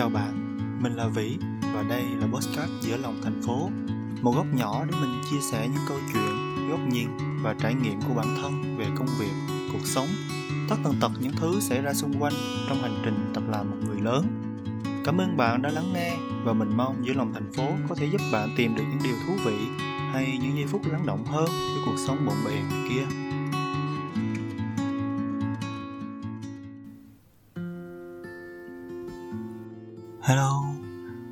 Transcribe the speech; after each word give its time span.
Chào 0.00 0.08
bạn, 0.08 0.58
mình 0.82 0.94
là 0.94 1.06
Vĩ 1.06 1.36
và 1.74 1.82
đây 1.88 2.02
là 2.02 2.26
Postcard 2.32 2.72
giữa 2.80 2.96
lòng 2.96 3.20
thành 3.24 3.42
phố. 3.42 3.70
Một 4.22 4.32
góc 4.36 4.46
nhỏ 4.54 4.84
để 4.84 4.94
mình 5.00 5.22
chia 5.30 5.40
sẻ 5.40 5.68
những 5.68 5.82
câu 5.88 5.98
chuyện, 6.12 6.68
góc 6.70 6.80
nhìn 6.92 7.08
và 7.42 7.54
trải 7.54 7.74
nghiệm 7.74 8.00
của 8.00 8.14
bản 8.14 8.26
thân 8.42 8.76
về 8.78 8.86
công 8.96 9.06
việc, 9.18 9.32
cuộc 9.72 9.84
sống. 9.84 10.06
Tất 10.68 10.76
tần 10.84 10.94
tật 11.00 11.10
những 11.20 11.32
thứ 11.36 11.60
xảy 11.60 11.82
ra 11.82 11.94
xung 11.94 12.22
quanh 12.22 12.32
trong 12.68 12.82
hành 12.82 13.02
trình 13.04 13.30
tập 13.34 13.42
làm 13.48 13.70
một 13.70 13.76
người 13.86 14.00
lớn. 14.00 14.26
Cảm 15.04 15.20
ơn 15.20 15.36
bạn 15.36 15.62
đã 15.62 15.70
lắng 15.70 15.92
nghe 15.94 16.16
và 16.44 16.52
mình 16.52 16.76
mong 16.76 17.06
giữa 17.06 17.12
lòng 17.12 17.32
thành 17.34 17.52
phố 17.52 17.68
có 17.88 17.94
thể 17.94 18.06
giúp 18.12 18.20
bạn 18.32 18.54
tìm 18.56 18.74
được 18.74 18.84
những 18.90 19.00
điều 19.04 19.16
thú 19.26 19.32
vị 19.44 19.56
hay 20.12 20.38
những 20.42 20.56
giây 20.56 20.66
phút 20.66 20.82
lắng 20.92 21.06
động 21.06 21.24
hơn 21.24 21.46
với 21.46 21.82
cuộc 21.84 21.96
sống 22.06 22.26
bộn 22.26 22.36
bề 22.44 22.62
kia. 22.88 23.29
Hello, 30.22 30.64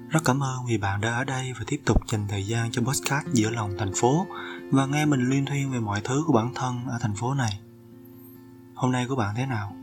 rất 0.08 0.20
cảm 0.24 0.42
ơn 0.42 0.66
vì 0.66 0.78
bạn 0.78 1.00
đã 1.00 1.12
ở 1.12 1.24
đây 1.24 1.52
và 1.52 1.64
tiếp 1.66 1.80
tục 1.84 2.08
dành 2.08 2.26
thời 2.28 2.46
gian 2.46 2.70
cho 2.70 2.82
podcast 2.82 3.26
giữa 3.32 3.50
lòng 3.50 3.74
thành 3.78 3.92
phố 3.94 4.26
và 4.70 4.86
nghe 4.86 5.06
mình 5.06 5.28
liên 5.28 5.46
thuyên 5.46 5.70
về 5.70 5.80
mọi 5.80 6.00
thứ 6.04 6.22
của 6.26 6.32
bản 6.32 6.54
thân 6.54 6.86
ở 6.86 6.98
thành 7.00 7.14
phố 7.14 7.34
này. 7.34 7.60
Hôm 8.74 8.92
nay 8.92 9.06
của 9.08 9.16
bạn 9.16 9.34
thế 9.36 9.46
nào? 9.46 9.76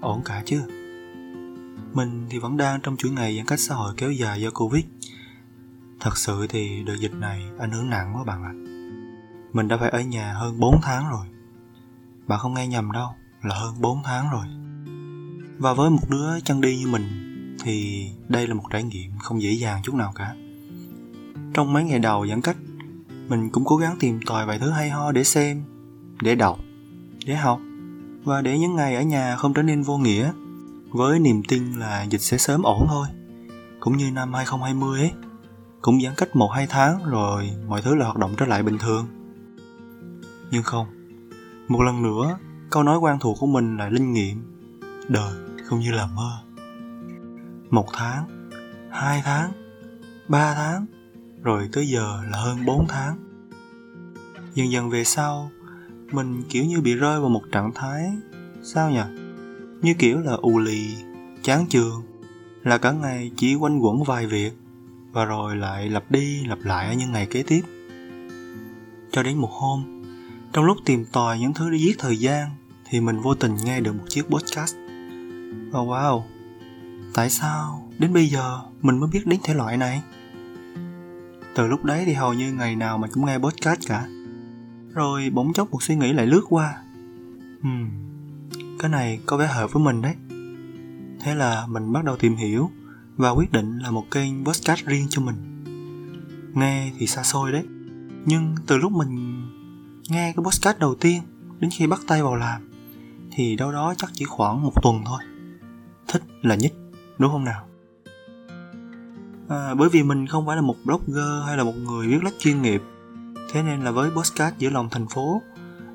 Ổn 0.00 0.22
cả 0.24 0.42
chứ? 0.46 0.62
Mình 1.92 2.26
thì 2.30 2.38
vẫn 2.38 2.56
đang 2.56 2.80
trong 2.82 2.96
chuỗi 2.96 3.10
ngày 3.10 3.36
giãn 3.36 3.46
cách 3.46 3.60
xã 3.60 3.74
hội 3.74 3.94
kéo 3.96 4.12
dài 4.12 4.40
do 4.40 4.50
Covid. 4.50 4.84
Thật 6.00 6.16
sự 6.18 6.46
thì 6.48 6.82
đợt 6.84 6.96
dịch 7.00 7.14
này 7.14 7.42
ảnh 7.58 7.70
hưởng 7.70 7.90
nặng 7.90 8.12
quá 8.16 8.24
bạn 8.24 8.44
ạ. 8.44 8.52
Mình 9.52 9.68
đã 9.68 9.76
phải 9.76 9.90
ở 9.90 10.00
nhà 10.00 10.32
hơn 10.32 10.60
4 10.60 10.80
tháng 10.82 11.10
rồi. 11.10 11.26
Bạn 12.26 12.38
không 12.38 12.54
nghe 12.54 12.66
nhầm 12.66 12.92
đâu, 12.92 13.08
là 13.42 13.54
hơn 13.58 13.74
4 13.80 14.02
tháng 14.04 14.30
rồi. 14.30 14.46
Và 15.58 15.74
với 15.74 15.90
một 15.90 16.10
đứa 16.10 16.40
chân 16.40 16.60
đi 16.60 16.78
như 16.78 16.86
mình 16.86 17.25
thì 17.62 18.06
đây 18.28 18.46
là 18.46 18.54
một 18.54 18.64
trải 18.70 18.82
nghiệm 18.82 19.10
không 19.18 19.42
dễ 19.42 19.52
dàng 19.52 19.80
chút 19.84 19.94
nào 19.94 20.12
cả. 20.14 20.34
Trong 21.54 21.72
mấy 21.72 21.84
ngày 21.84 21.98
đầu 21.98 22.26
giãn 22.26 22.40
cách, 22.40 22.56
mình 23.28 23.50
cũng 23.50 23.64
cố 23.64 23.76
gắng 23.76 23.96
tìm 24.00 24.20
tòi 24.26 24.46
vài 24.46 24.58
thứ 24.58 24.70
hay 24.70 24.90
ho 24.90 25.12
để 25.12 25.24
xem, 25.24 25.62
để 26.22 26.34
đọc, 26.34 26.58
để 27.26 27.34
học, 27.34 27.60
và 28.24 28.42
để 28.42 28.58
những 28.58 28.76
ngày 28.76 28.94
ở 28.94 29.02
nhà 29.02 29.36
không 29.36 29.54
trở 29.54 29.62
nên 29.62 29.82
vô 29.82 29.98
nghĩa. 29.98 30.32
Với 30.90 31.18
niềm 31.18 31.42
tin 31.48 31.72
là 31.72 32.02
dịch 32.02 32.20
sẽ 32.20 32.38
sớm 32.38 32.62
ổn 32.62 32.86
thôi, 32.88 33.06
cũng 33.80 33.96
như 33.96 34.10
năm 34.10 34.34
2020 34.34 35.00
ấy, 35.00 35.12
cũng 35.80 36.00
giãn 36.00 36.14
cách 36.16 36.36
một 36.36 36.48
hai 36.48 36.66
tháng 36.66 37.04
rồi 37.04 37.50
mọi 37.68 37.82
thứ 37.82 37.94
là 37.94 38.04
hoạt 38.04 38.16
động 38.16 38.34
trở 38.36 38.46
lại 38.46 38.62
bình 38.62 38.78
thường. 38.78 39.06
Nhưng 40.50 40.62
không, 40.62 40.86
một 41.68 41.82
lần 41.82 42.02
nữa, 42.02 42.38
câu 42.70 42.82
nói 42.82 42.98
quen 42.98 43.16
thuộc 43.20 43.36
của 43.40 43.46
mình 43.46 43.76
là 43.76 43.88
linh 43.88 44.12
nghiệm, 44.12 44.42
đời 45.08 45.32
không 45.64 45.80
như 45.80 45.90
là 45.92 46.06
mơ 46.06 46.45
một 47.70 47.86
tháng, 47.92 48.50
hai 48.90 49.22
tháng, 49.24 49.52
ba 50.28 50.54
tháng, 50.54 50.86
rồi 51.42 51.68
tới 51.72 51.88
giờ 51.88 52.20
là 52.30 52.38
hơn 52.38 52.64
bốn 52.66 52.86
tháng. 52.88 53.16
Dần 54.54 54.70
dần 54.70 54.90
về 54.90 55.04
sau, 55.04 55.50
mình 56.12 56.42
kiểu 56.48 56.64
như 56.64 56.80
bị 56.80 56.94
rơi 56.94 57.20
vào 57.20 57.28
một 57.28 57.42
trạng 57.52 57.72
thái, 57.74 58.12
sao 58.62 58.90
nhỉ 58.90 59.02
như 59.82 59.94
kiểu 59.98 60.20
là 60.20 60.32
ù 60.32 60.58
lì, 60.58 60.94
chán 61.42 61.66
chường, 61.68 62.02
là 62.62 62.78
cả 62.78 62.92
ngày 62.92 63.30
chỉ 63.36 63.54
quanh 63.54 63.78
quẩn 63.78 64.02
vài 64.02 64.26
việc, 64.26 64.52
và 65.12 65.24
rồi 65.24 65.56
lại 65.56 65.90
lặp 65.90 66.10
đi 66.10 66.44
lặp 66.44 66.58
lại 66.60 66.86
ở 66.86 66.92
những 66.92 67.12
ngày 67.12 67.26
kế 67.26 67.42
tiếp. 67.42 67.62
Cho 69.10 69.22
đến 69.22 69.38
một 69.38 69.50
hôm, 69.50 70.02
trong 70.52 70.64
lúc 70.64 70.76
tìm 70.84 71.04
tòi 71.12 71.38
những 71.38 71.54
thứ 71.54 71.70
để 71.70 71.78
giết 71.78 71.98
thời 71.98 72.16
gian, 72.16 72.50
thì 72.88 73.00
mình 73.00 73.20
vô 73.20 73.34
tình 73.34 73.56
nghe 73.64 73.80
được 73.80 73.92
một 73.92 74.04
chiếc 74.08 74.22
podcast. 74.28 74.76
Oh 75.68 75.88
wow 75.88 76.22
tại 77.16 77.30
sao 77.30 77.88
đến 77.98 78.12
bây 78.12 78.26
giờ 78.26 78.60
mình 78.82 79.00
mới 79.00 79.08
biết 79.12 79.26
đến 79.26 79.40
thể 79.44 79.54
loại 79.54 79.76
này? 79.76 80.02
Từ 81.54 81.66
lúc 81.66 81.84
đấy 81.84 82.02
thì 82.06 82.12
hầu 82.12 82.34
như 82.34 82.52
ngày 82.52 82.76
nào 82.76 82.98
mình 82.98 83.10
cũng 83.14 83.26
nghe 83.26 83.38
podcast 83.38 83.80
cả. 83.86 84.06
Rồi 84.94 85.30
bỗng 85.30 85.52
chốc 85.52 85.70
một 85.70 85.82
suy 85.82 85.96
nghĩ 85.96 86.12
lại 86.12 86.26
lướt 86.26 86.42
qua. 86.48 86.82
Hmm, 87.62 87.90
cái 88.78 88.90
này 88.90 89.20
có 89.26 89.36
vẻ 89.36 89.46
hợp 89.46 89.72
với 89.72 89.82
mình 89.82 90.02
đấy. 90.02 90.14
Thế 91.20 91.34
là 91.34 91.66
mình 91.66 91.92
bắt 91.92 92.04
đầu 92.04 92.16
tìm 92.16 92.36
hiểu 92.36 92.70
và 93.16 93.30
quyết 93.30 93.52
định 93.52 93.78
là 93.78 93.90
một 93.90 94.04
kênh 94.10 94.44
podcast 94.44 94.84
riêng 94.84 95.06
cho 95.10 95.22
mình. 95.22 95.64
Nghe 96.54 96.92
thì 96.98 97.06
xa 97.06 97.22
xôi 97.22 97.52
đấy 97.52 97.64
nhưng 98.24 98.54
từ 98.66 98.78
lúc 98.78 98.92
mình 98.92 99.42
nghe 100.08 100.32
cái 100.36 100.44
podcast 100.44 100.78
đầu 100.78 100.94
tiên 100.94 101.22
đến 101.60 101.70
khi 101.70 101.86
bắt 101.86 102.00
tay 102.06 102.22
vào 102.22 102.36
làm 102.36 102.68
thì 103.30 103.56
đâu 103.56 103.72
đó 103.72 103.94
chắc 103.96 104.10
chỉ 104.12 104.24
khoảng 104.24 104.62
một 104.62 104.82
tuần 104.82 105.02
thôi. 105.06 105.20
Thích 106.08 106.22
là 106.42 106.54
nhất 106.54 106.72
đúng 107.18 107.32
không 107.32 107.44
nào? 107.44 107.66
À, 109.48 109.74
bởi 109.74 109.88
vì 109.88 110.02
mình 110.02 110.26
không 110.26 110.46
phải 110.46 110.56
là 110.56 110.62
một 110.62 110.76
blogger 110.84 111.44
hay 111.46 111.56
là 111.56 111.64
một 111.64 111.74
người 111.76 112.06
viết 112.06 112.24
lách 112.24 112.34
chuyên 112.38 112.62
nghiệp 112.62 112.82
thế 113.52 113.62
nên 113.62 113.80
là 113.80 113.90
với 113.90 114.10
podcast 114.10 114.58
giữa 114.58 114.70
lòng 114.70 114.88
thành 114.90 115.08
phố 115.08 115.42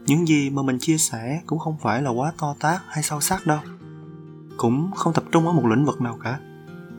những 0.05 0.27
gì 0.27 0.49
mà 0.49 0.61
mình 0.61 0.77
chia 0.79 0.97
sẻ 0.97 1.41
cũng 1.45 1.59
không 1.59 1.77
phải 1.81 2.01
là 2.01 2.09
quá 2.09 2.33
to 2.37 2.55
tát 2.59 2.81
hay 2.87 3.03
sâu 3.03 3.21
sắc 3.21 3.47
đâu. 3.47 3.59
Cũng 4.57 4.91
không 4.95 5.13
tập 5.13 5.23
trung 5.31 5.47
ở 5.47 5.53
một 5.53 5.65
lĩnh 5.65 5.85
vực 5.85 6.01
nào 6.01 6.17
cả 6.23 6.39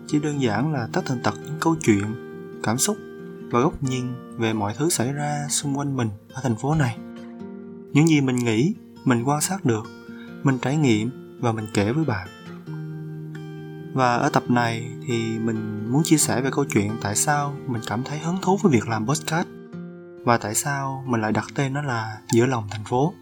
chỉ 0.06 0.20
đơn 0.20 0.42
giản 0.42 0.72
là 0.72 0.88
tất 0.92 1.00
tần 1.08 1.18
tật 1.22 1.34
những 1.44 1.56
câu 1.60 1.76
chuyện 1.84 2.04
cảm 2.62 2.78
xúc 2.78 2.96
và 3.50 3.60
góc 3.60 3.82
nhìn 3.82 4.04
về 4.38 4.52
mọi 4.52 4.74
thứ 4.78 4.90
xảy 4.90 5.12
ra 5.12 5.46
xung 5.50 5.78
quanh 5.78 5.96
mình 5.96 6.08
ở 6.32 6.40
thành 6.42 6.56
phố 6.56 6.74
này. 6.74 6.98
Những 7.92 8.08
gì 8.08 8.20
mình 8.20 8.36
nghĩ 8.36 8.74
mình 9.04 9.24
quan 9.24 9.40
sát 9.40 9.64
được 9.64 9.86
mình 10.42 10.58
trải 10.58 10.76
nghiệm 10.76 11.10
và 11.40 11.52
mình 11.52 11.66
kể 11.74 11.92
với 11.92 12.04
bạn 12.04 12.28
và 13.92 14.16
ở 14.16 14.28
tập 14.28 14.42
này 14.48 14.90
thì 15.06 15.38
mình 15.38 15.88
muốn 15.92 16.02
chia 16.04 16.16
sẻ 16.16 16.40
về 16.40 16.50
câu 16.52 16.64
chuyện 16.64 16.92
tại 17.02 17.16
sao 17.16 17.54
mình 17.66 17.82
cảm 17.86 18.02
thấy 18.04 18.18
hứng 18.18 18.38
thú 18.42 18.58
với 18.62 18.72
việc 18.72 18.88
làm 18.88 19.06
podcast. 19.06 19.46
Và 20.24 20.38
tại 20.38 20.54
sao 20.54 21.04
mình 21.06 21.20
lại 21.20 21.32
đặt 21.32 21.44
tên 21.54 21.72
nó 21.72 21.82
là 21.82 22.18
giữa 22.32 22.46
lòng 22.46 22.64
thành 22.70 22.84
phố. 22.84 23.14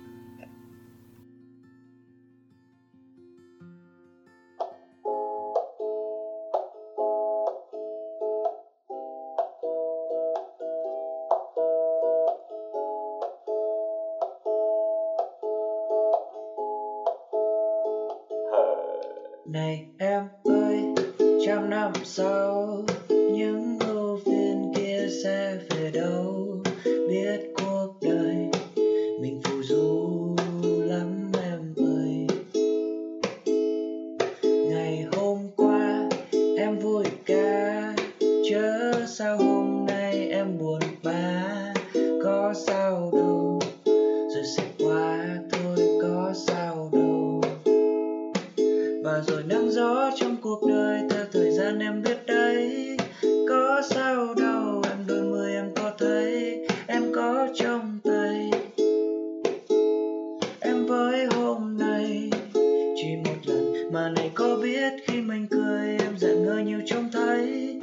Mà 64.10 64.14
này 64.16 64.30
có 64.34 64.56
biết 64.62 64.92
khi 65.06 65.20
mình 65.20 65.46
cười 65.50 65.96
em 65.98 66.18
giận 66.18 66.42
ngơ 66.42 66.58
nhiều 66.58 66.80
trông 66.86 67.08
thấy. 67.12 67.76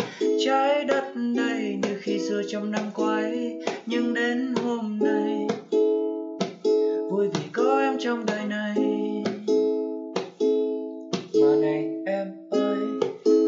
Trái 0.45 0.83
đất 0.83 1.03
đây 1.35 1.75
như 1.83 1.95
khi 1.99 2.19
xưa 2.19 2.41
trong 2.47 2.71
năm 2.71 2.83
quay 2.93 3.53
nhưng 3.85 4.13
đến 4.13 4.53
hôm 4.63 4.99
nay, 4.99 5.47
vui 7.11 7.27
vì 7.27 7.47
có 7.51 7.79
em 7.79 7.97
trong 7.99 8.25
đời 8.25 8.45
này. 8.45 8.75
Mà 11.41 11.55
này 11.61 11.85
em 12.05 12.27
ơi, 12.51 12.77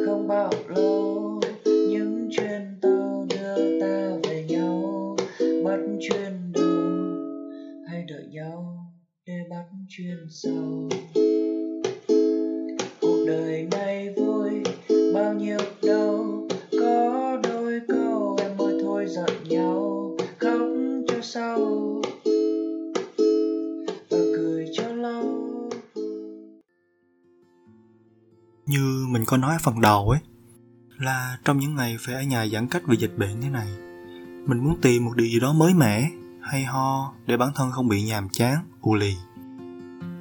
không 0.06 0.28
bao 0.28 0.52
lâu, 0.68 1.42
những 1.66 2.30
chuyến 2.31 2.78
tàu 2.81 3.26
đưa 3.30 3.80
ta 3.80 4.10
về 4.24 4.44
nhau, 4.50 5.16
bắt 5.64 5.80
chuyến 6.00 6.52
đầu, 6.54 7.18
hay 7.88 8.04
đợi 8.08 8.26
nhau 8.31 8.86
để 9.26 9.34
bắt 9.50 9.64
chuyến 9.90 10.28
sau 10.30 10.90
đời 13.30 13.68
này 13.72 14.14
vui. 14.18 14.64
Bao 15.14 15.34
nhiêu 15.34 15.58
đâu 15.84 16.48
có 16.72 17.38
đôi 17.44 17.80
câu 17.88 18.38
em 18.42 18.58
ơi, 18.58 18.80
thôi 18.81 19.06
giận 19.10 19.44
nhau, 19.44 20.18
khóc 20.40 20.62
cho 21.08 21.22
sau 21.22 21.58
và 24.10 24.18
cười 24.36 24.70
cho 24.74 24.88
lâu. 24.88 25.70
Như 28.66 29.06
mình 29.10 29.24
có 29.26 29.38
nói 29.38 29.54
ở 29.54 29.60
phần 29.64 29.81
đầu 29.81 30.10
ấy, 30.10 30.20
là 30.98 31.38
trong 31.46 31.60
những 31.60 31.76
ngày 31.76 31.98
phải 32.00 32.16
ở 32.16 32.22
nhà 32.22 32.48
giãn 32.48 32.68
cách 32.68 32.84
vì 32.88 32.98
dịch 32.98 33.18
bệnh 33.18 33.42
thế 33.42 33.50
này, 33.50 33.68
mình 34.46 34.64
muốn 34.64 34.81
tìm 34.81 35.06
một 35.06 35.12
điều 35.16 35.28
gì 35.28 35.40
đó 35.40 35.54
mới 35.54 35.74
mẻ, 35.74 36.10
hay 36.42 36.64
ho 36.64 37.14
để 37.26 37.38
bản 37.38 37.50
thân 37.56 37.72
không 37.72 37.88
bị 37.88 38.04
nhàm 38.04 38.30
chán 38.30 38.56
u 38.81 38.96
lì 38.96 39.16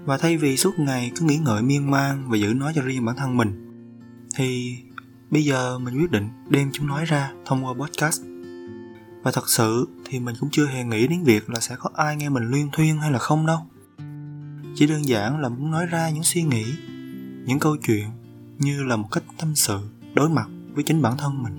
và 0.08 0.18
thay 0.18 0.36
vì 0.36 0.56
suốt 0.56 0.78
ngày 0.78 1.12
cứ 1.16 1.26
nghĩ 1.26 1.36
ngợi 1.36 1.62
miên 1.62 1.90
man 1.90 2.30
và 2.30 2.36
giữ 2.36 2.54
nó 2.54 2.72
cho 2.74 2.82
riêng 2.82 3.04
bản 3.04 3.16
thân 3.16 3.36
mình, 3.36 3.70
thì 4.36 4.76
bây 5.30 5.44
giờ 5.44 5.78
mình 5.78 5.98
quyết 5.98 6.10
định 6.10 6.28
đem 6.48 6.70
chúng 6.72 6.86
nói 6.86 7.04
ra 7.04 7.32
thông 7.46 7.64
qua 7.64 7.74
podcast. 7.74 8.22
Và 9.22 9.30
thật 9.32 9.48
sự 9.48 9.88
thì 10.04 10.20
mình 10.20 10.34
cũng 10.40 10.48
chưa 10.52 10.66
hề 10.66 10.84
nghĩ 10.84 11.06
đến 11.06 11.24
việc 11.24 11.50
là 11.50 11.60
sẽ 11.60 11.76
có 11.78 11.90
ai 11.94 12.16
nghe 12.16 12.28
mình 12.28 12.50
luyên 12.50 12.70
thuyên 12.72 12.98
hay 12.98 13.12
là 13.12 13.18
không 13.18 13.46
đâu. 13.46 13.58
Chỉ 14.74 14.86
đơn 14.86 15.04
giản 15.04 15.40
là 15.40 15.48
muốn 15.48 15.70
nói 15.70 15.86
ra 15.86 16.10
những 16.10 16.24
suy 16.24 16.42
nghĩ, 16.42 16.64
những 17.44 17.58
câu 17.58 17.76
chuyện 17.76 18.08
như 18.58 18.82
là 18.82 18.96
một 18.96 19.08
cách 19.10 19.24
tâm 19.38 19.54
sự, 19.54 19.78
đối 20.14 20.28
mặt 20.28 20.48
với 20.74 20.84
chính 20.84 21.02
bản 21.02 21.16
thân 21.18 21.42
mình. 21.42 21.54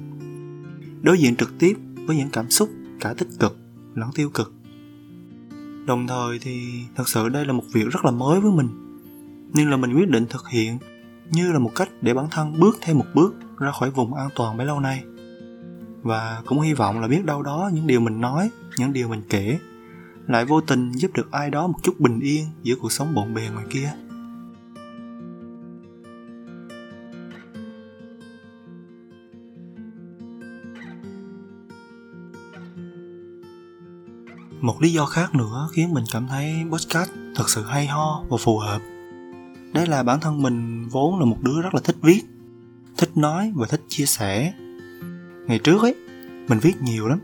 Đối 1.02 1.20
diện 1.20 1.36
trực 1.36 1.60
tiếp 1.60 1.78
với 2.06 2.16
những 2.16 2.30
cảm 2.30 2.50
xúc, 2.50 2.70
cả 3.00 3.14
tích 3.14 3.30
cực 3.40 3.58
lẫn 3.96 4.10
tiêu 4.16 4.30
cực 4.30 4.54
đồng 5.90 6.08
thời 6.08 6.40
thì 6.40 6.84
thật 6.96 7.10
sự 7.10 7.30
đây 7.30 7.46
là 7.46 7.54
một 7.54 7.64
việc 7.74 7.86
rất 7.92 8.06
là 8.06 8.12
mới 8.12 8.40
với 8.40 8.52
mình. 8.52 8.70
Nên 9.54 9.70
là 9.70 9.78
mình 9.78 9.94
quyết 9.94 10.10
định 10.10 10.26
thực 10.30 10.50
hiện 10.50 10.78
như 11.30 11.52
là 11.52 11.60
một 11.60 11.72
cách 11.76 11.90
để 12.02 12.14
bản 12.14 12.28
thân 12.32 12.60
bước 12.60 12.78
thêm 12.82 12.98
một 12.98 13.06
bước 13.14 13.36
ra 13.58 13.72
khỏi 13.72 13.92
vùng 13.92 14.14
an 14.14 14.30
toàn 14.36 14.58
bấy 14.58 14.68
lâu 14.68 14.80
nay. 14.80 15.04
Và 16.02 16.42
cũng 16.46 16.62
hy 16.62 16.74
vọng 16.74 17.00
là 17.00 17.08
biết 17.08 17.26
đâu 17.26 17.42
đó 17.42 17.70
những 17.74 17.88
điều 17.88 18.00
mình 18.00 18.22
nói, 18.22 18.50
những 18.78 18.94
điều 18.94 19.10
mình 19.10 19.22
kể 19.30 19.60
lại 20.28 20.46
vô 20.46 20.62
tình 20.62 20.92
giúp 20.92 21.12
được 21.14 21.32
ai 21.32 21.50
đó 21.50 21.68
một 21.68 21.80
chút 21.84 22.00
bình 22.00 22.20
yên 22.20 22.46
giữa 22.64 22.76
cuộc 22.82 22.92
sống 22.92 23.16
bộn 23.16 23.34
bề 23.34 23.50
ngoài 23.54 23.66
kia. 23.70 23.92
Một 34.62 34.82
lý 34.82 34.94
do 34.94 35.06
khác 35.06 35.36
nữa 35.36 35.70
khiến 35.74 35.94
mình 35.94 36.04
cảm 36.12 36.28
thấy 36.28 36.54
podcast 36.72 37.12
thật 37.36 37.50
sự 37.50 37.66
hay 37.66 37.88
ho 37.88 38.24
và 38.30 38.38
phù 38.40 38.58
hợp. 38.58 38.82
Đấy 39.74 39.88
là 39.88 40.04
bản 40.04 40.20
thân 40.20 40.42
mình 40.42 40.88
vốn 40.88 41.20
là 41.20 41.26
một 41.26 41.38
đứa 41.42 41.62
rất 41.62 41.74
là 41.74 41.82
thích 41.84 41.96
viết, 42.02 42.22
thích 42.98 43.18
nói 43.18 43.52
và 43.56 43.68
thích 43.68 43.82
chia 43.88 44.06
sẻ. 44.06 44.54
Ngày 45.48 45.60
trước 45.60 45.82
ấy, 45.82 45.96
mình 46.48 46.60
viết 46.60 46.82
nhiều 46.82 47.08
lắm. 47.08 47.20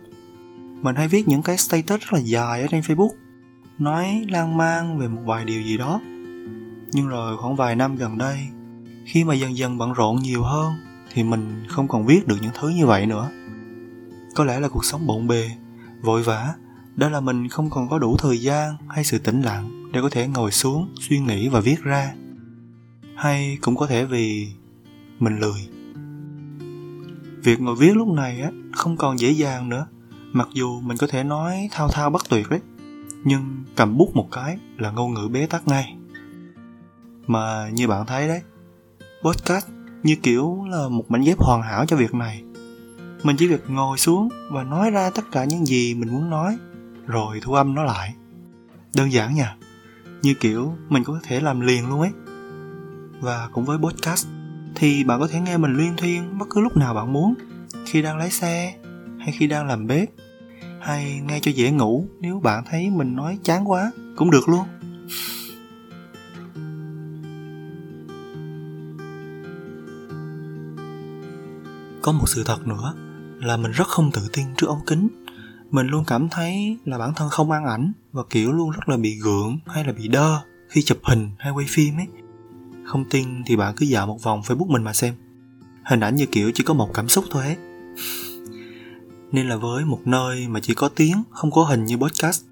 Mình 0.82 0.96
hay 0.96 1.08
viết 1.08 1.28
những 1.28 1.42
cái 1.42 1.58
status 1.58 2.00
rất 2.02 2.14
là 2.14 2.20
dài 2.20 2.62
ở 2.62 2.68
trên 2.68 2.82
facebook, 2.82 3.10
nói 3.78 4.26
lan 4.30 4.58
man 4.58 5.00
về 5.00 5.08
một 5.08 5.22
vài 5.26 5.46
điều 5.46 5.62
gì 5.62 5.78
đó. 5.78 6.02
Nhưng 6.92 7.08
rồi 7.08 7.38
khoảng 7.38 7.56
vài 7.56 7.76
năm 7.76 7.96
gần 7.96 8.18
đây, 8.18 8.40
khi 9.06 9.24
mà 9.24 9.34
dần 9.34 9.58
dần 9.58 9.78
bận 9.78 9.94
rộn 9.94 10.16
nhiều 10.16 10.44
hơn, 10.44 10.74
thì 11.14 11.24
mình 11.24 11.64
không 11.70 11.88
còn 11.88 12.06
viết 12.06 12.28
được 12.28 12.38
những 12.42 12.52
thứ 12.60 12.70
như 12.70 12.86
vậy 12.86 13.06
nữa. 13.06 13.30
Có 14.36 14.44
lẽ 14.44 14.60
là 14.60 14.70
cuộc 14.70 14.86
sống 14.86 15.08
bộn 15.08 15.28
bề, 15.28 15.52
vội 16.02 16.24
vã 16.24 16.54
đó 16.96 17.10
là 17.10 17.20
mình 17.20 17.50
không 17.50 17.70
còn 17.70 17.90
có 17.90 18.00
đủ 18.00 18.18
thời 18.18 18.38
gian 18.42 18.78
hay 18.90 19.04
sự 19.04 19.18
tĩnh 19.18 19.42
lặng 19.42 19.92
để 19.94 20.02
có 20.02 20.10
thể 20.10 20.28
ngồi 20.28 20.52
xuống, 20.52 20.96
suy 21.00 21.20
nghĩ 21.20 21.50
và 21.50 21.60
viết 21.60 21.84
ra. 21.84 22.14
Hay 23.16 23.58
cũng 23.62 23.76
có 23.76 23.88
thể 23.88 24.06
vì 24.06 24.48
mình 25.20 25.40
lười. 25.40 25.68
Việc 27.44 27.62
ngồi 27.62 27.76
viết 27.76 27.96
lúc 27.96 28.08
này 28.08 28.42
á, 28.42 28.52
không 28.74 28.98
còn 28.98 29.20
dễ 29.20 29.32
dàng 29.32 29.70
nữa. 29.70 29.88
Mặc 30.32 30.48
dù 30.54 30.80
mình 30.80 30.98
có 30.98 31.08
thể 31.08 31.24
nói 31.24 31.70
thao 31.72 31.88
thao 31.88 32.10
bất 32.10 32.30
tuyệt 32.30 32.50
đấy, 32.50 32.60
nhưng 33.24 33.64
cầm 33.76 33.98
bút 33.98 34.16
một 34.16 34.28
cái 34.32 34.58
là 34.78 34.92
ngôn 34.92 35.14
ngữ 35.14 35.28
bế 35.28 35.46
tắc 35.46 35.68
ngay. 35.68 35.96
Mà 37.28 37.70
như 37.70 37.88
bạn 37.88 38.06
thấy 38.06 38.28
đấy, 38.28 38.42
podcast 39.24 39.68
như 40.04 40.16
kiểu 40.24 40.66
là 40.70 40.88
một 40.90 41.12
mảnh 41.12 41.22
ghép 41.22 41.40
hoàn 41.40 41.62
hảo 41.62 41.86
cho 41.86 41.98
việc 41.98 42.14
này. 42.14 42.44
Mình 43.24 43.36
chỉ 43.40 43.48
việc 43.48 43.70
ngồi 43.70 43.98
xuống 43.98 44.30
và 44.52 44.64
nói 44.64 44.92
ra 44.92 45.10
tất 45.10 45.32
cả 45.32 45.46
những 45.46 45.66
gì 45.66 45.94
mình 45.94 46.14
muốn 46.14 46.30
nói 46.30 46.58
rồi 47.08 47.40
thu 47.42 47.54
âm 47.54 47.76
nó 47.76 47.84
lại. 47.84 48.16
Đơn 48.96 49.12
giản 49.12 49.36
nha, 49.36 49.56
như 50.22 50.34
kiểu 50.34 50.76
mình 50.90 51.04
có 51.04 51.20
thể 51.24 51.40
làm 51.40 51.60
liền 51.60 51.90
luôn 51.90 52.02
ấy. 52.02 52.12
Và 53.20 53.50
cũng 53.52 53.66
với 53.66 53.78
podcast, 53.78 54.28
thì 54.76 55.04
bạn 55.04 55.20
có 55.20 55.28
thể 55.28 55.40
nghe 55.40 55.58
mình 55.58 55.74
luyên 55.74 55.96
thuyên 55.98 56.38
bất 56.38 56.46
cứ 56.50 56.62
lúc 56.62 56.78
nào 56.78 56.94
bạn 56.94 57.14
muốn, 57.14 57.34
khi 57.86 58.02
đang 58.02 58.18
lái 58.18 58.32
xe, 58.32 58.76
hay 59.20 59.32
khi 59.32 59.48
đang 59.48 59.68
làm 59.68 59.88
bếp, 59.88 60.10
hay 60.82 61.22
nghe 61.28 61.40
cho 61.40 61.52
dễ 61.52 61.72
ngủ 61.72 62.08
nếu 62.20 62.40
bạn 62.40 62.64
thấy 62.70 62.90
mình 62.90 63.16
nói 63.16 63.40
chán 63.44 63.70
quá 63.70 63.92
cũng 64.16 64.32
được 64.32 64.50
luôn. 64.50 64.66
Có 72.02 72.12
một 72.12 72.30
sự 72.30 72.44
thật 72.44 72.68
nữa 72.68 72.94
là 73.40 73.58
mình 73.58 73.72
rất 73.72 73.88
không 73.88 74.12
tự 74.12 74.22
tin 74.34 74.46
trước 74.58 74.68
ống 74.68 74.86
kính 74.86 75.25
mình 75.72 75.88
luôn 75.88 76.04
cảm 76.08 76.30
thấy 76.30 76.78
là 76.86 76.98
bản 76.98 77.14
thân 77.16 77.30
không 77.30 77.52
ăn 77.52 77.66
ảnh 77.66 77.92
và, 78.12 78.24
kiểu, 78.30 78.52
luôn 78.52 78.72
rất 78.72 78.90
là 78.90 78.98
bị 78.98 79.16
gượng 79.24 79.60
hay 79.66 79.84
là 79.84 79.94
bị 79.94 80.08
đơ 80.08 80.40
khi 80.70 80.82
chụp 80.82 80.98
hình 81.04 81.30
hay 81.38 81.52
quay 81.52 81.66
phim 81.70 81.96
ấy. 81.98 82.08
Không 82.86 83.06
tin 83.10 83.44
thì 83.46 83.56
bạn 83.56 83.76
cứ 83.78 83.86
dạo 83.86 84.08
một 84.08 84.24
vòng 84.24 84.42
facebook 84.42 84.72
mình 84.72 84.84
mà 84.84 84.94
xem. 84.94 85.14
Hình 85.84 86.00
ảnh 86.00 86.16
như, 86.16 86.26
kiểu, 86.26 86.52
chỉ 86.54 86.64
có 86.64 86.74
một 86.74 86.94
cảm 86.94 87.10
xúc 87.10 87.26
thôi 87.32 87.44
ấy. 87.44 87.58
Nên 89.32 89.50
là 89.50 89.56
với 89.56 89.86
một 89.86 90.00
nơi 90.06 90.48
mà 90.48 90.60
chỉ 90.60 90.74
có 90.74 90.90
tiếng, 90.90 91.24
không 91.32 91.52
có 91.52 91.64
hình 91.64 91.86
như 91.86 91.98
podcast, 91.98 92.44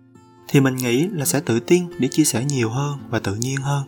thì 0.47 0.59
mình 0.59 0.75
nghĩ 0.75 1.07
là 1.07 1.25
sẽ 1.25 1.39
tự 1.39 1.59
tin 1.59 1.85
để 1.99 2.07
chia 2.11 2.23
sẻ 2.23 2.45
nhiều 2.45 2.69
hơn 2.69 2.97
và 3.09 3.19
tự 3.19 3.35
nhiên 3.35 3.57
hơn. 3.57 3.83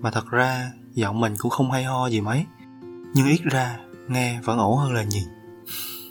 Mà 0.00 0.10
thật 0.10 0.30
ra, 0.30 0.72
giọng 0.94 1.20
mình 1.20 1.34
cũng 1.38 1.50
không 1.50 1.70
hay 1.70 1.84
ho 1.84 2.06
gì 2.06 2.20
mấy, 2.20 2.44
nhưng 3.14 3.26
ít 3.26 3.40
ra 3.42 3.78
nghe 4.08 4.40
vẫn 4.44 4.58
ổn 4.58 4.78
hơn 4.78 4.92
là 4.92 5.02
nhìn. 5.02 5.24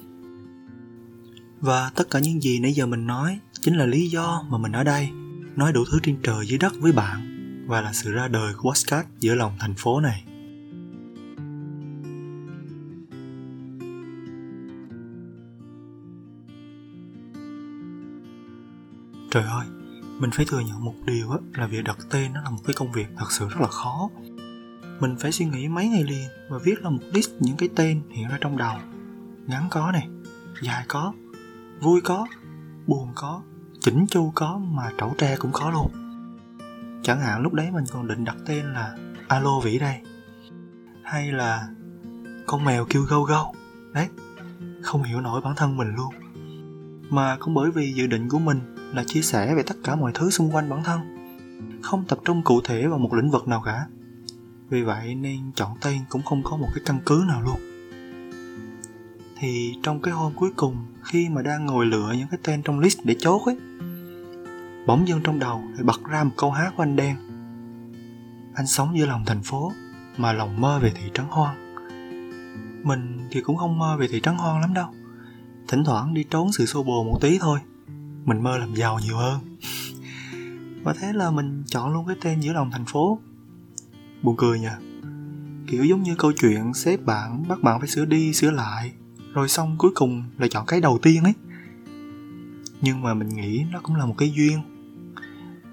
và 1.64 1.92
tất 1.96 2.10
cả 2.10 2.20
những 2.20 2.42
gì 2.42 2.60
nãy 2.60 2.74
giờ 2.74 2.86
mình 2.86 3.08
nói 3.08 3.40
chính 3.62 3.76
là 3.76 3.86
lý 3.86 4.10
do 4.10 4.46
mà 4.50 4.58
mình 4.58 4.72
ở 4.72 4.84
đây, 4.84 5.10
nói 5.56 5.74
đủ 5.74 5.84
thứ 5.92 6.00
trên 6.04 6.18
trời 6.24 6.48
dưới 6.48 6.58
đất 6.58 6.74
với 6.80 6.92
bạn 6.92 7.30
và 7.68 7.82
là 7.82 7.94
sự 7.94 8.12
ra 8.12 8.28
đời 8.28 8.54
của 8.54 8.70
podcast 8.70 9.08
giữa 9.20 9.36
lòng 9.36 9.52
thành 9.60 9.74
phố 9.74 10.00
này. 10.00 10.24
Trời 19.32 19.44
ơi, 19.44 19.66
mình 20.20 20.32
phải 20.34 20.46
thừa 20.46 20.60
nhận 20.60 20.86
một 20.86 20.96
điều 21.06 21.32
á, 21.32 21.38
là 21.54 21.68
việc 21.68 21.84
đặt 21.84 21.98
tên 22.10 22.34
nó 22.34 22.42
là 22.42 22.50
một 22.50 22.62
cái 22.66 22.74
công 22.74 22.92
việc 22.92 23.08
thật 23.18 23.32
sự 23.32 23.48
rất 23.50 23.62
là 23.62 23.68
khó. 23.68 24.10
Mình 25.00 25.16
phải 25.20 25.32
suy 25.32 25.46
nghĩ 25.46 25.68
mấy 25.68 25.88
ngày 25.88 26.04
liền 26.04 26.28
và 26.50 26.58
viết 26.64 26.82
ra 26.84 26.90
một 26.90 27.04
list 27.14 27.30
những 27.40 27.58
cái 27.58 27.70
tên 27.76 28.02
hiện 28.12 28.28
ra 28.28 28.38
trong 28.42 28.58
đầu. 28.58 28.78
Ngắn 29.48 29.68
có 29.72 29.92
này, 29.92 30.08
dài 30.62 30.86
có 30.88 31.14
vui 31.84 32.02
có, 32.04 32.28
buồn 32.88 33.12
có, 33.16 33.42
chỉnh 33.80 34.06
chu 34.08 34.32
có 34.36 34.58
mà 34.58 34.92
trẩu 34.98 35.14
tre 35.18 35.36
cũng 35.36 35.52
có 35.54 35.72
luôn. 35.72 35.92
Chẳng 37.04 37.20
hạn 37.20 37.42
lúc 37.42 37.54
đấy 37.54 37.72
mình 37.72 37.84
còn 37.92 38.08
định 38.08 38.26
đặt 38.26 38.36
tên 38.46 38.66
là 38.66 38.96
alo 39.28 39.60
vĩ 39.60 39.80
đây. 39.80 40.02
Hay 41.04 41.32
là 41.32 41.68
con 42.48 42.66
mèo 42.66 42.86
kêu 42.90 43.02
gâu 43.02 43.24
gâu. 43.24 43.54
Đấy, 43.94 44.08
không 44.82 45.04
hiểu 45.04 45.22
nổi 45.22 45.42
bản 45.42 45.56
thân 45.56 45.78
mình 45.78 45.96
luôn. 45.96 46.14
Mà 47.10 47.38
cũng 47.40 47.54
bởi 47.54 47.72
vì 47.72 47.94
dự 47.94 48.08
định 48.08 48.30
của 48.30 48.40
mình 48.40 48.60
là 48.94 49.04
chia 49.08 49.22
sẻ 49.22 49.56
về 49.56 49.64
tất 49.64 49.76
cả 49.84 49.96
mọi 49.96 50.12
thứ 50.16 50.30
xung 50.30 50.56
quanh 50.56 50.70
bản 50.70 50.84
thân. 50.84 51.00
Không 51.82 52.06
tập 52.08 52.20
trung 52.26 52.44
cụ 52.44 52.62
thể 52.64 52.88
vào 52.88 53.00
một 53.00 53.14
lĩnh 53.14 53.32
vực 53.32 53.48
nào 53.48 53.62
cả. 53.66 53.86
Vì 54.70 54.82
vậy 54.82 55.16
nên 55.16 55.52
chọn 55.56 55.78
tên 55.82 56.02
cũng 56.10 56.24
không 56.24 56.44
có 56.44 56.58
một 56.58 56.68
cái 56.76 56.84
căn 56.86 57.00
cứ 57.06 57.24
nào 57.28 57.42
luôn 57.42 57.73
thì 59.44 59.76
trong 59.84 60.02
cái 60.02 60.14
hôm 60.14 60.34
cuối 60.36 60.50
cùng 60.56 60.76
khi 61.04 61.30
mà 61.30 61.42
đang 61.42 61.66
ngồi 61.66 61.86
lựa 61.86 62.14
những 62.18 62.28
cái 62.32 62.40
tên 62.44 62.62
trong 62.64 62.80
list 62.80 63.00
để 63.04 63.16
chốt 63.20 63.42
ấy, 63.46 63.58
bỗng 64.88 65.08
dưng 65.08 65.20
trong 65.24 65.40
đầu 65.40 65.64
lại 65.74 65.84
bật 65.84 66.04
ra 66.10 66.24
một 66.24 66.32
câu 66.38 66.52
hát 66.52 66.74
của 66.78 66.84
anh 66.84 66.96
đen. 66.96 67.16
Anh 68.56 68.68
sống 68.68 68.98
giữa 68.98 69.06
lòng 69.06 69.24
thành 69.26 69.44
phố 69.44 69.72
mà 70.18 70.34
lòng 70.34 70.62
mơ 70.62 70.80
về 70.80 70.92
thị 70.96 71.12
trấn 71.14 71.26
hoang. 71.30 71.76
Mình 72.84 73.28
thì 73.32 73.42
cũng 73.42 73.58
không 73.58 73.80
mơ 73.80 73.98
về 74.00 74.08
thị 74.08 74.22
trấn 74.22 74.36
hoang 74.36 74.62
lắm 74.62 74.74
đâu. 74.74 74.88
Thỉnh 75.68 75.84
thoảng 75.84 76.14
đi 76.14 76.24
trốn 76.24 76.52
sự 76.52 76.66
xô 76.66 76.84
bồ 76.84 77.04
một 77.04 77.18
tí 77.22 77.38
thôi, 77.40 77.60
mình 78.26 78.44
mơ 78.44 78.58
làm 78.58 78.76
giàu 78.76 79.00
nhiều 79.00 79.18
hơn. 79.18 79.40
Và 80.84 80.94
thế 81.00 81.14
là 81.14 81.32
mình 81.32 81.64
chọn 81.68 81.94
luôn 81.94 82.06
cái 82.08 82.16
tên 82.22 82.40
giữa 82.40 82.54
lòng 82.54 82.72
thành 82.72 82.86
phố. 82.86 83.20
Buồn 84.22 84.36
cười 84.38 84.60
nha 84.60 84.78
kiểu 85.68 85.86
giống 85.86 86.04
như 86.04 86.16
câu 86.16 86.32
chuyện 86.32 86.74
sếp 86.74 87.06
bạn, 87.06 87.48
bắt 87.48 87.62
bạn 87.62 87.80
phải 87.80 87.90
sửa 87.90 88.06
đi 88.06 88.34
sửa 88.34 88.52
lại 88.52 88.92
rồi 89.34 89.50
xong 89.50 89.76
cuối 89.78 89.92
cùng 89.96 90.24
là 90.38 90.48
chọn 90.48 90.66
cái 90.66 90.82
đầu 90.82 91.00
tiên 91.02 91.24
ấy. 91.24 91.34
Nhưng 92.82 93.02
mà 93.02 93.14
mình 93.14 93.30
nghĩ 93.30 93.66
nó 93.72 93.80
cũng 93.84 93.96
là 93.96 94.06
một 94.06 94.16
cái 94.18 94.32
duyên. 94.32 94.60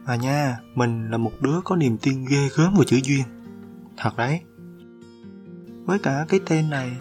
Và 0.05 0.17
nha, 0.17 0.59
mình 0.75 1.11
là 1.11 1.19
một 1.19 1.33
đứa 1.41 1.61
có 1.65 1.77
niềm 1.77 1.99
tin 1.99 2.25
ghê 2.25 2.49
gớm 2.57 2.75
vào 2.75 2.85
chữ 2.85 3.01
duyên. 3.05 3.23
Thật 3.97 4.17
đấy. 4.17 4.41
Với 5.85 5.99
cả 5.99 6.27
cái 6.29 6.41
tên 6.47 6.71
này, 6.71 6.97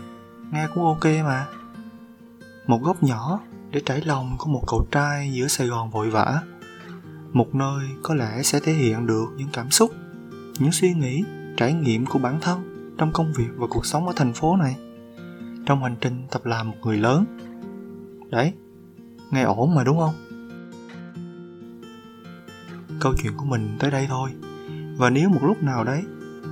nghe 0.51 0.67
cũng 0.73 0.83
ok 0.83 1.05
mà. 1.05 1.45
Một 2.67 2.81
góc 2.83 3.03
nhỏ 3.03 3.39
để 3.71 3.81
trải 3.85 4.01
lòng 4.01 4.35
của 4.37 4.49
một 4.49 4.63
cậu 4.67 4.87
trai 4.91 5.31
giữa 5.33 5.47
sài 5.47 5.67
gòn 5.67 5.89
vội 5.89 6.09
vã. 6.09 6.41
Một 7.33 7.55
nơi 7.55 7.85
có 8.03 8.15
lẽ 8.15 8.43
sẽ 8.43 8.59
thể 8.59 8.73
hiện 8.73 9.07
được 9.07 9.25
những 9.37 9.49
cảm 9.53 9.71
xúc, 9.71 9.91
những 10.59 10.71
suy 10.71 10.93
nghĩ, 10.93 11.23
trải 11.57 11.73
nghiệm 11.73 12.05
của 12.05 12.19
bản 12.19 12.37
thân 12.41 12.93
trong 12.97 13.11
công 13.11 13.33
việc 13.33 13.49
và 13.57 13.67
cuộc 13.69 13.85
sống 13.85 14.07
ở 14.07 14.13
thành 14.15 14.33
phố 14.33 14.55
này 14.55 14.75
trong 15.69 15.83
hành 15.83 15.95
trình 16.01 16.27
tập 16.31 16.45
làm 16.45 16.69
một 16.69 16.75
người 16.81 16.97
lớn. 16.97 17.25
Đấy, 18.29 18.53
nghe 19.31 19.41
ổn 19.41 19.75
mà 19.75 19.83
đúng 19.83 19.99
không? 19.99 20.13
Câu 22.99 23.13
chuyện 23.17 23.33
của 23.37 23.45
mình 23.45 23.77
tới 23.79 23.91
đây 23.91 24.05
thôi. 24.09 24.29
Và 24.97 25.09
nếu 25.09 25.29
một 25.29 25.39
lúc 25.43 25.63
nào 25.63 25.83
đấy 25.83 26.03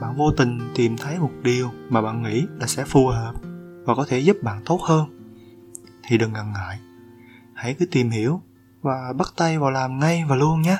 bạn 0.01 0.15
vô 0.15 0.31
tình 0.31 0.59
tìm 0.75 0.97
thấy 0.97 1.19
một 1.19 1.31
điều 1.43 1.71
mà 1.89 2.01
bạn 2.01 2.24
nghĩ 2.24 2.45
là 2.59 2.67
sẽ 2.67 2.86
phù 2.86 3.07
hợp 3.07 3.33
và 3.86 3.95
có 3.95 4.05
thể 4.07 4.19
giúp 4.19 4.38
bạn 4.41 4.62
tốt 4.65 4.79
hơn, 4.81 5.29
thì 6.03 6.17
đừng 6.17 6.33
ngần 6.33 6.53
ngại. 6.53 6.79
Hãy 7.53 7.74
cứ 7.79 7.86
tìm 7.91 8.09
hiểu 8.09 8.41
và 8.81 9.13
bắt 9.17 9.27
tay 9.38 9.59
vào 9.59 9.71
làm 9.71 10.00
ngay 10.00 10.24
và 10.27 10.36
luôn 10.36 10.62
nhé. 10.62 10.77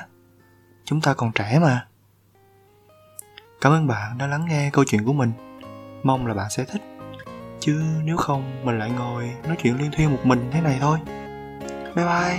Chúng 0.84 1.00
ta 1.00 1.14
còn 1.14 1.32
trẻ 1.32 1.58
mà. 1.62 1.86
Cảm 3.60 3.72
ơn 3.72 3.86
bạn 3.86 4.18
đã 4.18 4.26
lắng 4.26 4.44
nghe 4.48 4.70
câu 4.72 4.84
chuyện 4.84 5.04
của 5.04 5.12
mình. 5.12 5.32
Mong 6.02 6.26
là 6.26 6.34
bạn 6.34 6.50
sẽ 6.50 6.64
thích 6.64 6.97
chứ 7.60 7.80
nếu 8.04 8.16
không, 8.16 8.42
mình 8.64 8.78
lại 8.78 8.90
ngồi 8.98 9.30
nói 9.46 9.56
chuyện 9.62 9.78
liên 9.78 9.90
thuyên 9.96 10.10
một 10.10 10.20
mình 10.24 10.40
thế 10.52 10.60
này 10.60 10.78
thôi. 10.80 10.98
Bye 11.96 12.04
bye. 12.06 12.38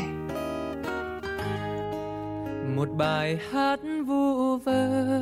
Một 2.76 2.90
bài 2.98 3.40
hát 3.52 3.80
vu 4.08 4.58
vơ, 4.58 5.22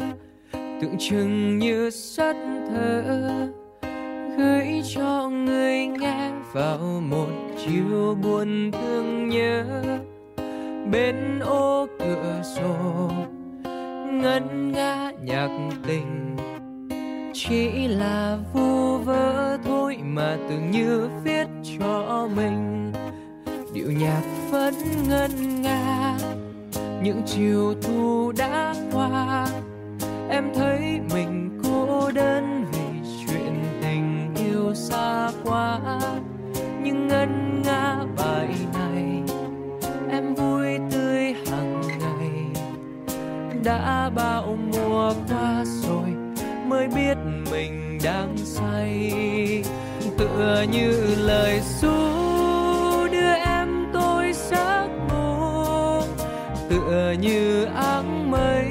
tượng 0.54 0.96
trưng 1.00 1.58
như 1.58 1.90
sắt 1.90 2.36
thơ 2.70 3.04
gửi 4.38 4.82
cho 4.96 5.30
người 5.30 5.88
nghe 5.88 6.32
vào 6.54 7.02
một 7.10 7.30
chiều 7.66 8.18
buồn 8.24 8.72
thương 8.72 9.30
nhớ. 9.30 9.82
Bên 10.92 11.40
ô 11.40 11.88
cửa 12.00 12.42
sổ, 12.56 13.12
ngân 14.12 14.72
nga 14.72 15.12
nhạc 15.24 15.50
tình, 15.88 16.36
chỉ 17.34 17.88
là 17.88 18.38
vu 18.54 18.98
vơ 18.98 19.57
lối 19.88 19.98
mà 20.04 20.38
tưởng 20.50 20.72
như 20.72 21.10
viết 21.24 21.48
cho 21.80 22.30
mình. 22.36 22.92
Điệu 23.74 23.92
nhạc 23.92 24.22
vẫn 24.52 24.74
ngân 25.10 25.62
nga, 25.62 26.18
những 27.04 27.22
chiều 27.26 27.74
thu 27.82 28.32
đã 28.38 28.74
qua. 28.92 29.48
Em 30.30 30.44
thấy 30.56 31.00
mình 31.14 31.60
cô 31.64 32.12
đơn 32.12 32.66
vì 32.72 33.10
chuyện 33.26 33.64
tình 33.82 34.36
yêu 34.36 34.74
xa 34.76 35.32
quá. 35.44 35.80
Nhưng 36.84 37.08
ngân 37.08 37.62
nga 37.66 38.04
bài 38.18 38.50
này, 38.74 39.22
em 40.12 40.36
vui 40.36 40.80
tươi 40.92 41.36
hàng 41.52 41.82
ngày. 41.88 42.64
Đã 43.64 44.12
bao 44.16 44.58
mùa 44.72 45.14
qua 45.30 45.64
rồi, 45.66 46.10
mới 46.68 46.88
biết 46.88 47.18
mình 47.52 48.00
đang 48.04 48.38
say 48.38 49.14
tựa 50.18 50.66
như 50.72 51.16
lời 51.18 51.62
ru 51.82 51.88
đưa 53.12 53.34
em 53.46 53.88
tôi 53.94 54.34
giấc 54.34 54.88
ngủ 55.10 56.02
tựa 56.70 57.14
như 57.20 57.66
áng 57.76 58.32
mây 58.32 58.68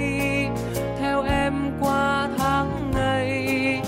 theo 1.01 1.23
em 1.23 1.55
qua 1.81 2.29
tháng 2.39 2.91
ngày, 2.95 3.83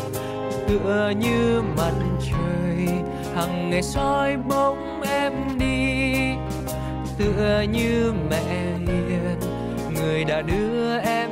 tựa 0.68 1.12
như 1.20 1.62
mặt 1.76 1.92
trời 2.20 2.88
hằng 3.34 3.70
ngày 3.70 3.82
soi 3.82 4.36
bóng 4.36 5.02
em 5.02 5.32
đi, 5.58 6.14
tựa 7.18 7.64
như 7.72 8.12
mẹ 8.30 8.42
hiền 8.88 9.40
người 9.94 10.24
đã 10.24 10.42
đưa 10.42 10.98
em 10.98 11.27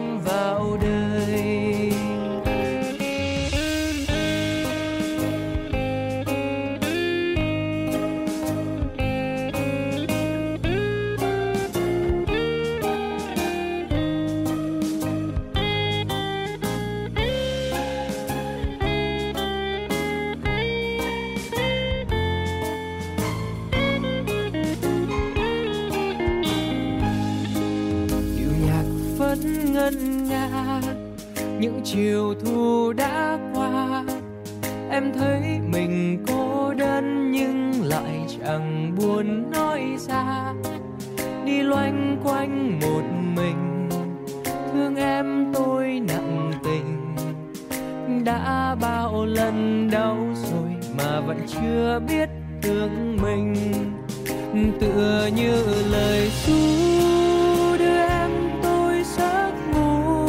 muốn 39.06 39.16
buồn 39.16 39.50
nói 39.50 39.96
ra. 39.98 40.52
Đi 41.44 41.62
loanh 41.62 42.16
quanh 42.24 42.80
một 42.80 43.02
mình, 43.36 43.88
thương 44.72 44.96
em 44.96 45.52
tôi 45.54 46.00
nặng 46.08 46.52
tình. 46.64 47.14
Đã 48.24 48.76
bao 48.80 49.26
lần 49.26 49.88
đau 49.90 50.16
rồi 50.34 50.70
mà 50.98 51.20
vẫn 51.20 51.38
chưa 51.46 52.00
biết 52.08 52.28
thương 52.62 53.16
mình. 53.22 53.54
Tựa 54.80 55.28
như 55.36 55.64
lời 55.90 56.30
ru 56.46 56.56
đưa 57.78 57.98
em 57.98 58.30
tôi 58.62 59.02
giấc 59.16 59.52
ngủ. 59.74 60.26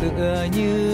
Tựa 0.00 0.46
như 0.56 0.87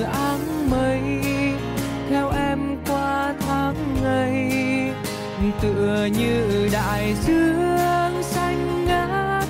tựa 5.61 6.09
như 6.19 6.69
đại 6.73 7.15
dương 7.27 8.23
xanh 8.23 8.85
ngát, 8.87 9.45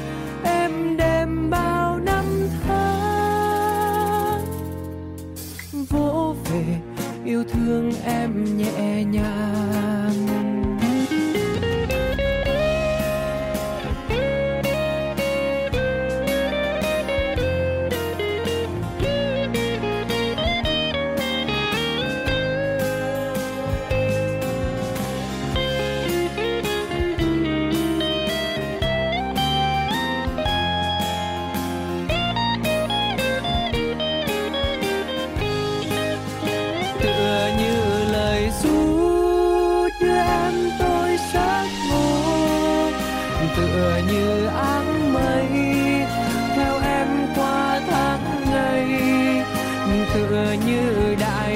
em 0.44 0.96
đêm 0.96 1.50
bao 1.50 1.98
năm 1.98 2.24
tháng. 2.66 4.44
Vỗ 5.90 6.36
về, 6.44 6.64
yêu 7.24 7.44
thương 7.52 7.92
em 8.04 8.58
nhẹ 8.58 9.04
nhàng. 9.04 9.33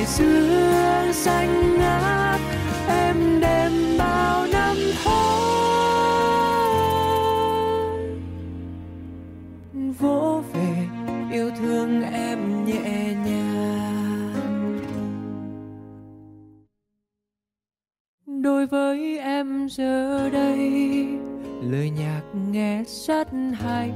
Xưa 0.08 1.12
xanh 1.12 1.78
ngát, 1.78 2.40
em 2.88 3.40
đêm 3.40 3.72
bao 3.98 4.46
năm 4.52 4.76
tháng 5.04 5.28
vỗ 9.98 10.42
về, 10.52 10.86
yêu 11.32 11.50
thương 11.58 12.02
em 12.02 12.64
nhẹ 12.64 13.14
nhàng. 13.26 14.78
Đối 18.26 18.66
với 18.66 19.18
em 19.18 19.68
giờ 19.70 20.30
đây, 20.30 21.06
lời 21.62 21.90
nhạc 21.90 22.22
nghe 22.50 22.84
rất 22.86 23.28
hay 23.54 23.92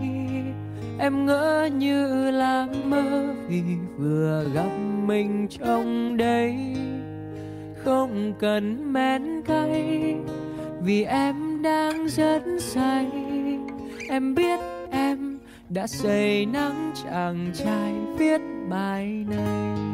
em 1.02 1.26
ngỡ 1.26 1.68
như 1.78 2.30
là 2.30 2.66
mơ 2.85 3.35
vì 3.49 3.62
vừa 3.97 4.44
gặp 4.54 4.71
mình 5.06 5.49
trong 5.49 6.16
đây 6.16 6.56
không 7.85 8.32
cần 8.38 8.92
men 8.92 9.42
cay 9.42 10.16
vì 10.82 11.04
em 11.04 11.62
đang 11.62 12.09
rất 12.09 12.42
say. 12.59 13.06
Em 14.09 14.35
biết 14.35 14.61
em 14.90 15.38
đã 15.68 15.87
say 15.87 16.47
nắng 16.47 16.92
chàng 17.04 17.50
trai 17.54 17.92
viết 18.18 18.40
bài 18.71 19.25
này. 19.30 19.91